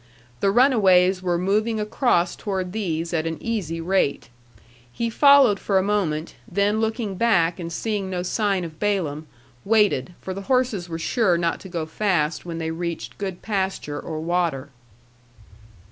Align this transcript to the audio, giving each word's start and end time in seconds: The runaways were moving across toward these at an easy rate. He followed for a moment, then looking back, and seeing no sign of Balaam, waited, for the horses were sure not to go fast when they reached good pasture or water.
The 0.39 0.49
runaways 0.49 1.21
were 1.21 1.37
moving 1.37 1.79
across 1.79 2.35
toward 2.35 2.71
these 2.71 3.13
at 3.13 3.27
an 3.27 3.37
easy 3.39 3.79
rate. 3.79 4.29
He 4.91 5.11
followed 5.11 5.59
for 5.59 5.77
a 5.77 5.83
moment, 5.83 6.33
then 6.51 6.79
looking 6.81 7.13
back, 7.13 7.59
and 7.59 7.71
seeing 7.71 8.09
no 8.09 8.23
sign 8.23 8.63
of 8.63 8.79
Balaam, 8.79 9.27
waited, 9.63 10.15
for 10.19 10.33
the 10.33 10.41
horses 10.49 10.89
were 10.89 10.97
sure 10.97 11.37
not 11.37 11.59
to 11.59 11.69
go 11.69 11.85
fast 11.85 12.47
when 12.47 12.57
they 12.57 12.71
reached 12.71 13.19
good 13.19 13.43
pasture 13.43 13.99
or 13.99 14.19
water. 14.21 14.69